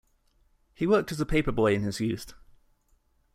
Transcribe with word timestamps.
He 0.73 0.87
worked 0.87 1.11
as 1.11 1.21
a 1.21 1.27
paperboy 1.27 1.75
in 1.75 1.83
his 1.83 1.99
youth. 1.99 2.33